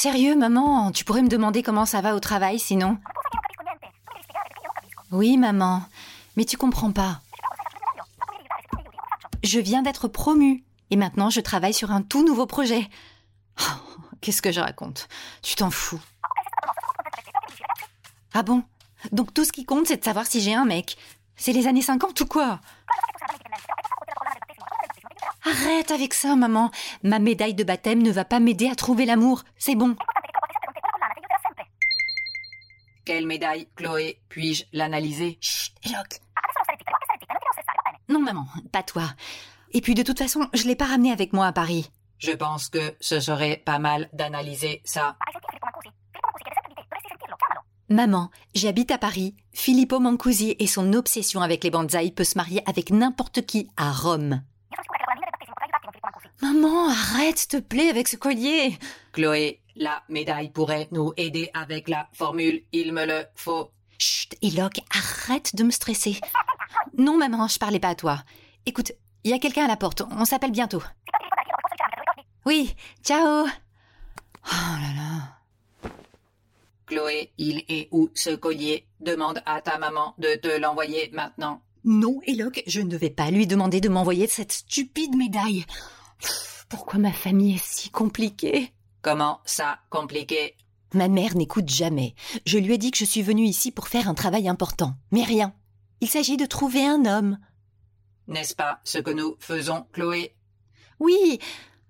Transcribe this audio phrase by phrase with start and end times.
[0.00, 2.98] Sérieux, maman, tu pourrais me demander comment ça va au travail sinon?
[5.10, 5.82] Oui, maman,
[6.36, 7.20] mais tu comprends pas.
[9.42, 12.88] Je viens d'être promue et maintenant je travaille sur un tout nouveau projet.
[13.60, 13.64] Oh,
[14.20, 15.08] Qu'est-ce que je raconte?
[15.42, 16.00] Tu t'en fous.
[18.34, 18.62] Ah bon?
[19.10, 20.96] Donc tout ce qui compte, c'est de savoir si j'ai un mec.
[21.34, 22.60] C'est les années 50 ou quoi?
[25.48, 26.70] Arrête avec ça, maman.
[27.02, 29.44] Ma médaille de baptême ne va pas m'aider à trouver l'amour.
[29.56, 29.96] C'est bon.
[33.04, 34.20] Quelle médaille, Chloé?
[34.28, 35.38] Puis-je l'analyser?
[35.40, 36.20] Chut, Eloque.
[38.08, 39.04] Non, maman, pas toi.
[39.72, 41.90] Et puis de toute façon, je l'ai pas ramené avec moi à Paris.
[42.18, 45.16] Je pense que ce serait pas mal d'analyser ça.
[47.88, 49.34] Maman, j'habite à Paris.
[49.52, 53.92] Filippo Mancusi et son obsession avec les bonsaïs peut se marier avec n'importe qui à
[53.92, 54.42] Rome.
[56.40, 58.78] Maman, arrête, s'il te plaît, avec ce collier.
[59.12, 63.70] Chloé, la médaille pourrait nous aider avec la formule il me le faut.
[63.98, 66.20] Chut, Eloque, arrête de me stresser.
[66.96, 68.22] Non, maman, je parlais pas à toi.
[68.66, 68.92] Écoute,
[69.24, 70.02] il y a quelqu'un à la porte.
[70.10, 70.82] On s'appelle bientôt.
[72.46, 73.46] Oui, ciao.
[73.46, 75.90] Oh là là.
[76.86, 78.86] Chloé, il est où ce collier?
[79.00, 81.60] Demande à ta maman de te l'envoyer maintenant.
[81.84, 85.64] Non, Eloque, je ne vais pas lui demander de m'envoyer cette stupide médaille.
[86.68, 88.72] Pourquoi ma famille est si compliquée?
[89.02, 90.54] Comment ça, compliqué?
[90.94, 92.14] Ma mère n'écoute jamais.
[92.46, 94.94] Je lui ai dit que je suis venue ici pour faire un travail important.
[95.10, 95.54] Mais rien.
[96.00, 97.38] Il s'agit de trouver un homme.
[98.26, 100.34] N'est-ce pas ce que nous faisons, Chloé?
[101.00, 101.38] Oui,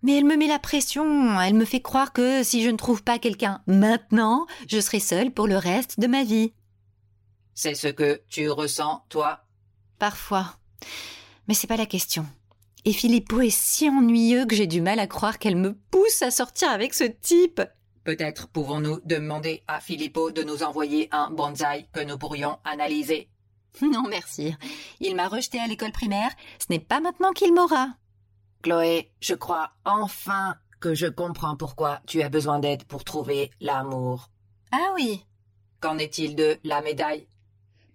[0.02, 1.40] mais elle me met la pression.
[1.40, 5.32] Elle me fait croire que si je ne trouve pas quelqu'un maintenant, je serai seule
[5.32, 6.52] pour le reste de ma vie.
[7.54, 9.44] C'est ce que tu ressens, toi?
[9.98, 10.56] Parfois.
[11.48, 12.26] Mais c'est pas la question.
[12.84, 16.30] Et Filippo est si ennuyeux que j'ai du mal à croire qu'elle me pousse à
[16.30, 17.60] sortir avec ce type.
[18.04, 23.28] Peut-être pouvons-nous demander à Filippo de nous envoyer un bonsaï que nous pourrions analyser.
[23.82, 24.54] Non, merci.
[24.98, 26.30] Il m'a rejeté à l'école primaire.
[26.58, 27.88] Ce n'est pas maintenant qu'il m'aura.
[28.62, 34.30] Chloé, je crois enfin que je comprends pourquoi tu as besoin d'aide pour trouver l'amour.
[34.72, 35.24] Ah oui.
[35.80, 37.28] Qu'en est-il de la médaille?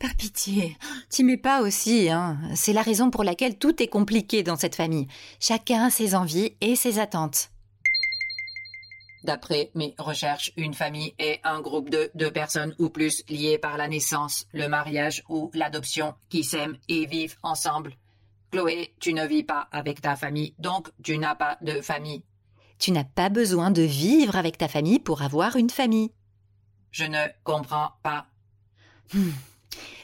[0.03, 0.75] Par pitié,
[1.07, 2.37] t'y mets pas aussi, hein.
[2.55, 5.07] C'est la raison pour laquelle tout est compliqué dans cette famille.
[5.39, 7.51] Chacun a ses envies et ses attentes.
[9.23, 13.77] D'après mes recherches, une famille est un groupe de deux personnes ou plus liées par
[13.77, 17.93] la naissance, le mariage ou l'adoption qui s'aiment et vivent ensemble.
[18.51, 22.25] Chloé, tu ne vis pas avec ta famille, donc tu n'as pas de famille.
[22.77, 26.11] Tu n'as pas besoin de vivre avec ta famille pour avoir une famille.
[26.91, 28.25] Je ne comprends pas.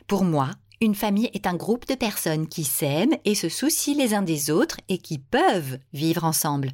[0.10, 0.50] Pour moi,
[0.82, 4.50] une famille est un groupe de personnes qui s'aiment et se soucient les uns des
[4.50, 6.72] autres et qui peuvent vivre ensemble.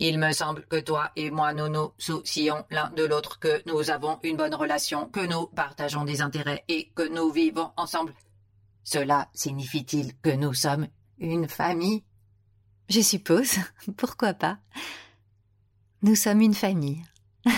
[0.00, 3.90] Il me semble que toi et moi nous nous soucions l'un de l'autre, que nous
[3.90, 8.12] avons une bonne relation, que nous partageons des intérêts et que nous vivons ensemble.
[8.82, 12.04] Cela signifie-t-il que nous sommes une famille?
[12.90, 13.54] Je suppose.
[13.96, 14.58] Pourquoi pas?
[16.02, 17.02] Nous sommes une famille.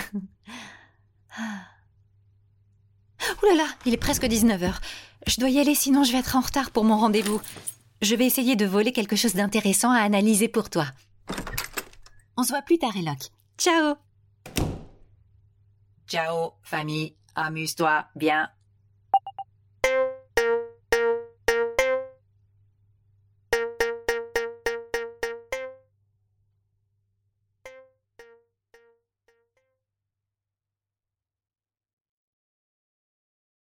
[3.43, 4.75] Ouh là là, il est presque 19h.
[5.27, 7.41] Je dois y aller sinon je vais être en retard pour mon rendez-vous.
[8.03, 10.87] Je vais essayer de voler quelque chose d'intéressant à analyser pour toi.
[12.37, 13.31] On se voit plus tard, Eloque.
[13.59, 13.95] Ciao
[16.07, 18.49] Ciao, famille, amuse-toi bien.